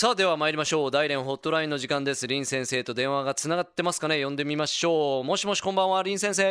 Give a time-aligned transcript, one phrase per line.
[0.00, 0.90] さあでは参りましょう。
[0.90, 2.26] 大連ホットラインの時間です。
[2.26, 4.24] 林先生と電話がつながってますかね？
[4.24, 5.24] 呼んでみましょう。
[5.24, 6.02] もしもしこんばんは。
[6.02, 6.42] 林先生。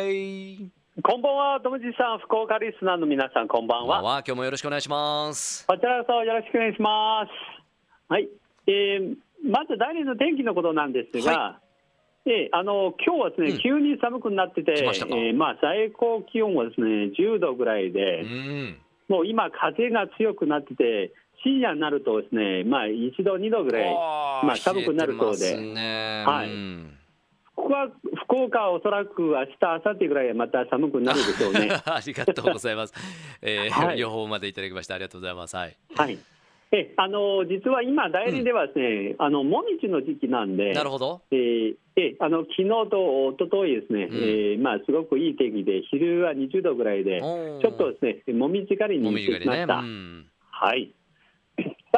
[1.02, 4.02] こんばんは、ともじさん、福岡リスナーの皆さん、こんばんは。
[4.02, 5.66] は今日もよろしくお願いします。
[5.66, 7.30] こちらこそよろしくお願いします。
[8.08, 8.28] はい。
[8.68, 11.58] えー、まず大連の天気のことなんですが、
[12.26, 13.58] えーあの今日はですね、うん。
[13.58, 18.78] 急に寒くなってて、来まえーまあ、最高気温はですね10度ぐらいうで、ん。
[19.08, 21.10] もう今、風が強くなってて、
[21.42, 26.24] 深夜になるとですね、まあ、1度、2度ぐらい、まあ、寒くなるそうで、ね。
[26.26, 26.48] はい。
[26.48, 26.96] うん。
[27.54, 27.90] 福岡
[28.24, 31.68] 福岡はおそらく明日明後日ぐらいはまた寒くなるでしょうね。
[31.84, 32.94] ありがとうございます、
[33.42, 34.00] えーはい。
[34.00, 35.56] 予報までいただきましてありがとうございます。
[35.56, 35.76] はい。
[35.94, 36.18] はい。
[36.72, 41.20] え、あの実は今、代理ではですね、あのもみじの時期なんで、なるほど。
[41.30, 44.16] えーえあの昨日と一昨日ですね、うん。
[44.16, 49.80] えーまあすごくいい天気で、昼は20度ぐらいで、ちょっとですね、もみじ狩りにも行っみじ狩りね、てきました。
[49.80, 50.92] うん、はい。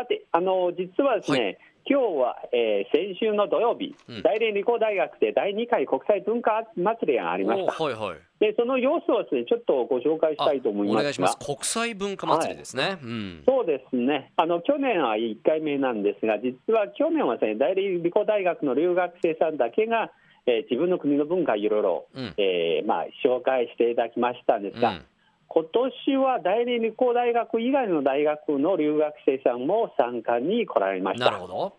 [0.02, 4.22] さて、あの実はですね、今日は、えー先週の土曜日、うん。
[4.22, 7.74] 大連理工大学で第2回国際文化祭りがありました。
[7.78, 8.18] おはいはい。
[8.38, 11.00] で、その様子をですね、ちょっとご紹介したいと思いますが。
[11.00, 13.42] お願いします国際文化祭りですね、うん。
[13.46, 20.10] そうですね、あの去年は1回目なんですが、実は去年はですね、大理理工大学の留学生さんだけが、
[20.46, 22.34] えー自分の国の文化、いろいろ、うん。
[22.36, 25.04] えーまあ、紹介していただきましたんですが、うん
[25.52, 31.26] 今年は大理理工大学以外の大学の留学生さんも参加に来られました。
[31.26, 31.76] なるほど。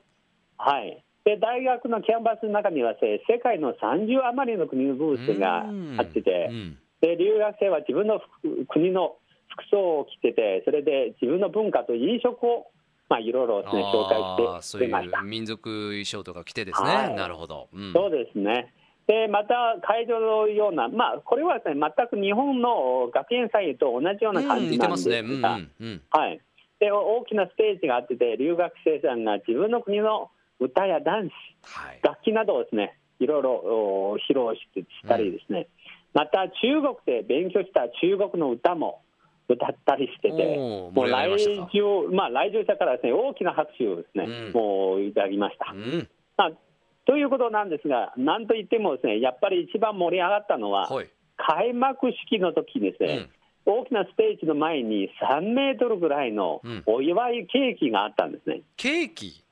[0.57, 1.03] はい。
[1.25, 5.65] で大学のキャンバスの中には世界の30余りの国のブースが
[5.97, 6.77] あってて、うん。
[7.01, 9.15] で留学生は自分の服国の
[9.49, 12.67] 服装を着てて、それで自分の文化と飲食を、
[13.09, 15.23] まあ、いろいろですね、紹介してそういう。
[15.23, 17.15] 民族衣装とか着てですね、はい。
[17.15, 17.93] なるほど、うん。
[17.93, 18.73] そうですね。
[19.07, 25.09] で、また会場のような、まあ、これはですね、全く日本の学園祭と同じような感じなんです
[25.41, 26.39] が、うんうん、はい。
[26.79, 31.31] で、大きなステージがあってて、留学生さんが自分の国の歌やダンス、
[31.63, 31.99] はい。
[32.01, 35.67] 楽器などをですね、いろいろお披露したりですね、
[36.13, 39.01] また中国で勉強した中国の歌も
[39.49, 41.29] 歌ったりしてて、もう来
[41.73, 44.51] 場、まあ、来場者からですね、大きな拍手をですね、うん。
[44.53, 45.71] もういただきました。
[45.73, 46.07] うん。
[46.37, 46.51] まあ、
[47.05, 51.09] ということなんですが、なんといってもですね、やっぱり一番盛り上がったのは、はい。
[51.35, 53.29] 開幕式の時にですね、
[53.65, 56.83] 大きなステージの前に3メートルぐらいのうん。
[56.85, 58.61] お祝いケーキがあったんですね。
[58.77, 59.43] ケーキ、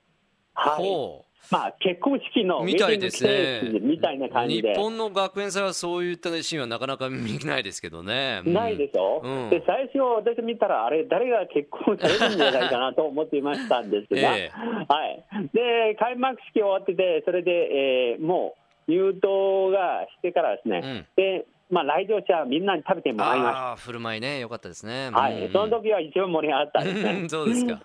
[0.53, 1.30] はい。
[1.49, 3.61] ほまあ、結婚式のうみたいですね。
[3.63, 4.73] キみたいな感じで。
[4.73, 8.53] 日本の学園祭はそういったシーンはなかなか見ないですけどね、うん。
[8.53, 9.49] ないでしょ、うん。
[9.49, 14.51] で最初、私見たら、あれ、誰が結婚されるんじゃないかなと思っていましたんですが、ええ。
[14.51, 21.05] はい、で開幕式終わってて、それで、えーもう入党がしてからですね、うん。
[21.15, 27.29] でまあ、来場者、みんなに食べてもらいましああ振る舞いねよかったですね、た、はいうんその時は一番盛り上がったんですね。
[27.29, 27.81] そうですか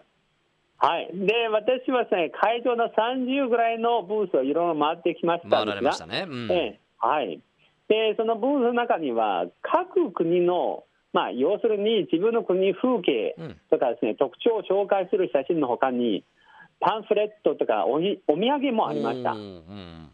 [0.78, 6.52] はい、で私はですね会場の30ぐらいのブースをいろいろ回ってきましたですが、れましたね、うん。
[6.52, 6.80] ええ。
[6.98, 7.40] はい、
[7.88, 13.56] でそのブースの中には、各国の、まあ、要するに自分の国風景うん。
[13.70, 16.24] とかですね、特徴を紹介する写真のほかに、
[16.80, 19.32] パンフレットとかおにお土産もありました。
[19.32, 19.38] うん。
[19.38, 20.10] うん。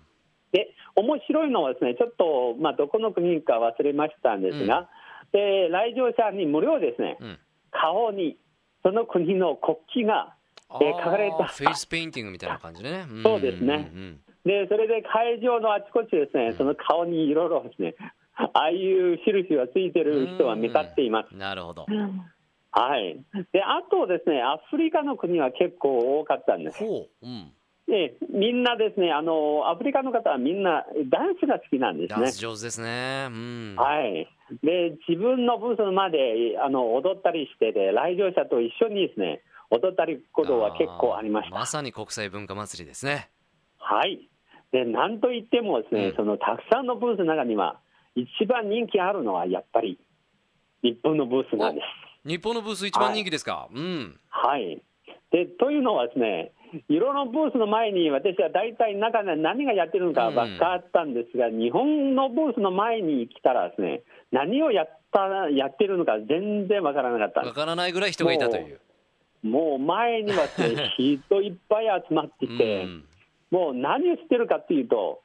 [0.53, 4.89] で面白いのはですね、ちょっと、まあ、どこの国か忘れましたんですが、
[5.33, 7.39] で来場者に無料ですね、うん。
[7.71, 8.37] 顔に
[8.83, 10.35] その国の国旗が、
[10.81, 11.45] え書かれた。
[11.45, 13.23] フェイスペインティングみたいな感じね、 ん。
[13.23, 13.91] そうですね。
[13.93, 17.95] うんうんでそれで会場のあちこちですね、その顔にいろいろですね、
[18.35, 21.37] ああいう印がついてる人は目立っています。
[21.37, 21.87] なるほど。
[22.75, 23.23] はい、
[23.53, 26.79] であとですね、アフリカの国は結構多かったんです。
[26.79, 27.53] ほう、うん、
[27.87, 32.21] でみんなですねあの、アフリカの方はみんなダンスが好きなんですね。
[32.21, 32.33] ダン。
[32.33, 34.27] ス上手ですね、うん、はい、
[34.65, 41.55] で自分のブースのまであの踊ったりしてて、来場者と一緒にですね踊ったりことは結構ありました。
[41.55, 43.31] まさに国際文化祭りですね。
[43.79, 44.29] はい、
[44.71, 46.17] でなんといってもですね、うん。
[46.17, 47.81] そのたくさんのブースの中には、
[48.15, 49.99] 一番人気あるのはやっぱり
[50.83, 52.29] 日本のブースなんです。
[52.29, 54.21] 日本のブース一番人気ですか、うん。
[54.29, 54.83] はい、
[55.31, 56.53] でというのはですね、
[56.91, 67.59] いろんなブースの前に、私は大体中で何がやってるのか分かったんですが、日本のブースの前に来たらですね、何をやったやってるのか全然分からなかったんです。
[67.59, 68.81] わからないぐらい人がいたという
[69.43, 70.47] もう前には
[70.97, 73.05] 人いっぱい集まってきて、うん。
[73.51, 75.21] もう何をしてるかっていうと、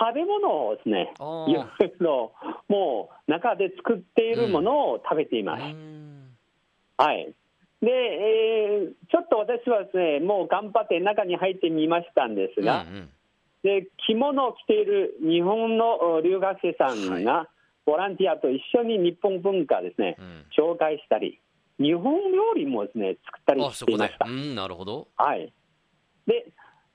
[0.00, 2.32] 食べ物をですね、いろいろ
[2.68, 5.62] もう中で作っているものを食べています。
[5.62, 6.36] うん。
[6.96, 7.34] はい。
[7.80, 13.08] で、えーちょっと私はですね、もう頑張って中に入ってみましたんですが、うんうん。
[13.62, 17.48] で着物を着ている日本のお留学生さんが、
[17.86, 20.46] ボランティアと一緒に日本文化ですね、うん。
[20.56, 21.40] 紹介したり、
[21.78, 24.26] 日本料理もですね作ったりしていました。
[24.28, 25.08] うんなるほど。
[25.16, 25.52] はい。
[26.26, 26.46] で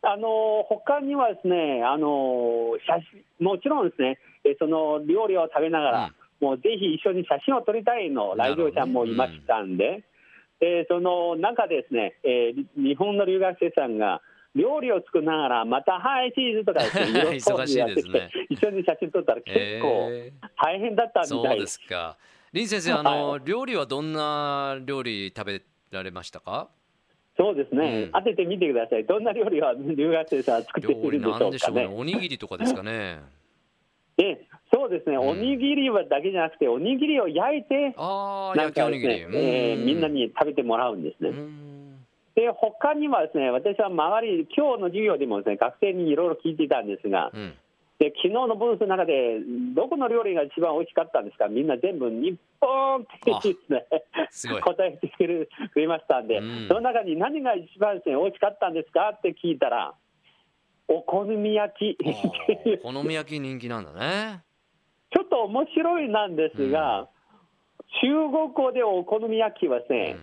[0.01, 2.99] あの他にはですねあの写
[3.39, 10.03] 真もちろんですねえその料理を食べながら、もうぜひ一緒に写真を撮りたいの来場者もいましたんで、
[10.59, 14.21] えその中でですね、えー日本の留学生さんが
[14.55, 20.47] 料理を作りながら、また、はい、チーズとかですね、いろいろ忙しいですね一緒に写真撮ったら結構えー。
[20.61, 21.79] 大変だったみそうでたいです。
[21.81, 22.17] すか
[22.53, 25.61] 林先生あの、料理はどんな料理食べ
[25.91, 26.69] られましたか？
[27.35, 28.11] そうですね、うん。
[28.11, 29.05] 当ててみてください。
[29.05, 31.81] どんな料理は留学生さん作ってい料理るんでしなんでしょうね。
[31.81, 31.99] ょうかね。
[32.01, 33.21] おにぎりとかですかね。
[34.17, 35.29] でそうですね、うん。
[35.29, 41.29] おにぎりはだけじゃなくて、おにぎりを焼いて、ああなんか焼きおにぎり、えーみんなに食べてもらうんですね。
[41.31, 42.05] うん。
[42.35, 47.53] で、他にはですね、私は周り、今日の授業でもですね、学生にいろいろ聞いていたんですが、うん
[47.99, 49.39] で昨日のブースの中で、
[49.75, 53.85] どこの料理が一番美味しかったんですか、みんな全部、日本ってですね。
[54.29, 54.61] すごい。
[54.61, 56.67] 答えてくれくれましたんで、うん。
[56.67, 59.11] その中に何が一番です、ね、美味しかったんですか？
[59.15, 59.93] って聞いたら、
[60.87, 61.97] お好み焼き。
[62.83, 64.43] お好み焼き人気なんだね。
[65.15, 67.07] ちょっと面白いなんですが、
[68.01, 70.17] 中国語でお好み焼きはですね、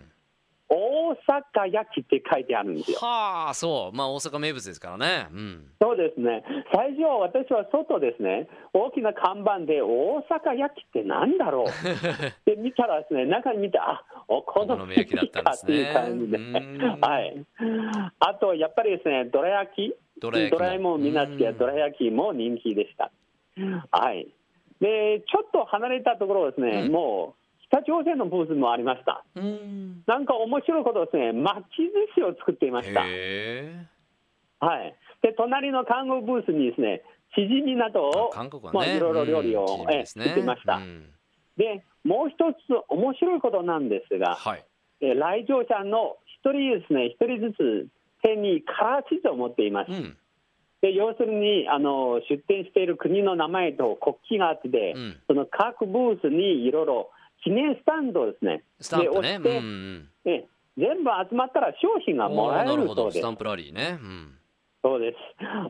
[0.72, 1.16] 大
[1.64, 2.98] 阪焼きって書いてあるんですよ。
[3.00, 3.96] はあそう。
[3.96, 5.26] まあ大阪名物ですからね。
[5.32, 5.66] うん。
[5.82, 11.66] そうですね、最初、私は外ですね、大きな看板で、大阪焼きってなんだろう。
[11.70, 17.00] って見たらですね、中に見て、あお好みみ焼焼きだったんですねっていう感じで、 うん。
[17.00, 17.46] はい、
[18.20, 20.58] あとやっぱりですね、どら焼き、どら焼きも。
[20.58, 21.58] ドラえもんみんな好きなうん。
[21.58, 23.10] どら焼きも人気でした。
[23.90, 24.28] はい、
[24.80, 26.92] でちょっと離れたところですね、うん。
[26.92, 27.39] もう
[27.70, 29.24] 北朝鮮のブースもありました。
[29.36, 30.02] うん。
[30.06, 31.82] なんか面白いことですね、巻き
[32.16, 33.00] 寿司を作っていました。
[33.00, 33.06] は
[34.84, 37.02] い、で隣の韓国ブースにですね、
[37.34, 40.76] チヂミなどを、韓国はまあ、ねいろいろ料理を、うんえ作っていました。
[40.76, 41.06] うん。
[41.56, 42.56] で、もう一つ
[42.88, 44.64] 面白いことなんですが、はい。
[45.00, 47.88] え来場者の一人ですね、一人ずつ
[48.22, 49.92] 手にカラー地図を持っています。
[49.92, 50.16] うん。
[50.82, 55.16] で要するにあの出展している国の名前と国旗があって、うん。
[55.28, 57.10] その各ブースにいろいろ
[57.42, 59.38] 記念スタンドをですね、スタンプね。
[59.40, 60.46] うんうんえ
[60.78, 63.10] 全部集まったら商品がもらえるるそうですほど。
[63.10, 63.30] スタ。
[63.30, 63.98] ンプラリーね。
[64.00, 64.34] うん。
[64.82, 65.16] そうです。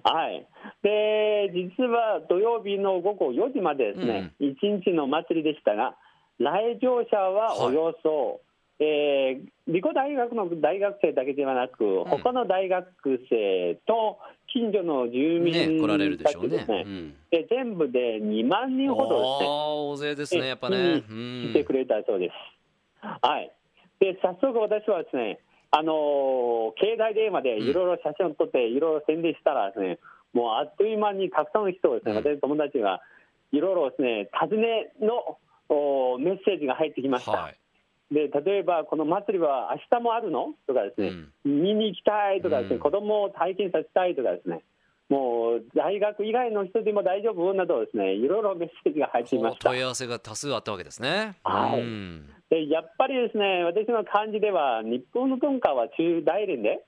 [0.04, 0.46] はい。
[0.82, 5.96] で、実は土曜日の午後4時までですね、一日の祭りでしたが、
[6.38, 8.40] 来場者はおよそ、
[8.80, 12.88] えー理工大学の大学生だけではなく、他の大学
[13.30, 14.18] 生と
[14.52, 16.66] 近所の住民ね来られるでたしょうね。
[16.68, 17.14] うん。
[17.30, 19.46] で全部で2万人ほどですね。
[19.48, 20.76] 大勢ですねやっぱね。
[20.76, 21.48] えうん。
[21.50, 22.32] 来てくれたそうです。
[23.22, 23.52] はい。
[24.00, 25.38] で、早速私はですね、
[25.70, 29.98] あのー携帯電話でいろいろ写真を撮って、いろいろ宣伝したらですね、
[30.32, 32.18] もうあっという間にたくさんの人をですね、うん。
[32.18, 33.02] 私の友達が
[33.52, 35.38] いろいろですね、尋ねの
[35.68, 37.32] おメッセージが入ってきました。
[37.32, 37.59] はい
[38.10, 40.54] で例えば、この祭りは明日もあるの？
[40.66, 41.12] とかですね、
[41.44, 42.82] 見に行きたいとかですね、うん。
[42.82, 44.64] 子供を体験させたいとかですね、
[45.08, 49.68] もう大学以外の人でも大丈夫などですね、いろいろメッセージが入っていました。
[49.70, 49.78] 問。
[49.78, 51.36] い合わせが多数あったわけですね。
[51.44, 51.80] はい。
[51.80, 52.26] うん。
[52.48, 56.84] でやっぱりですね、私の感じでは、日本の文化は中大連で、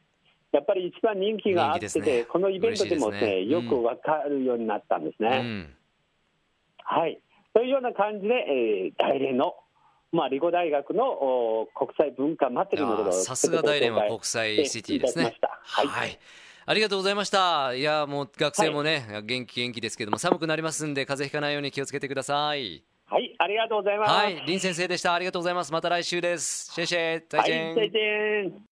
[0.51, 3.45] やっぱり一番人気があってて、ねこのイベントでもですね、ね。
[3.45, 5.41] よくわかるようになったんですね。
[5.41, 5.75] うん。
[6.79, 7.21] はい。
[7.55, 9.55] というような感じで、えー大連の、
[10.13, 15.35] まあ、理工大学のお国際文化祭りのことさすが大連は国際シティですね。
[15.63, 15.87] はい。
[15.87, 16.19] はい。
[16.67, 17.75] ありがとうございました。
[17.75, 22.85] いやもう学生もね元気元気ですけども寒くなりますんで風邪ひかないように気をつけてください。
[23.07, 24.13] はい、ありがとうございます。
[24.13, 25.15] はい林先生でした。
[25.15, 25.73] ありがとうございます。
[25.73, 26.73] また来週です。
[26.73, 27.25] シェイシェイ。
[27.29, 28.72] 再はい、